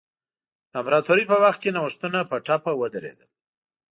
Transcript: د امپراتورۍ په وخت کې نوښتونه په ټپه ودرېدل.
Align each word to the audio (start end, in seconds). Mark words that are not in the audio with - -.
د 0.71 0.73
امپراتورۍ 0.81 1.25
په 1.31 1.37
وخت 1.43 1.59
کې 1.63 1.73
نوښتونه 1.75 2.19
په 2.29 2.35
ټپه 2.45 2.71
ودرېدل. 2.81 3.29